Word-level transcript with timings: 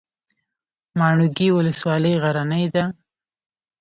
ماڼوګي 0.99 1.47
ولسوالۍ 1.57 2.13
غرنۍ 2.21 2.65
ده؟ 2.73 2.83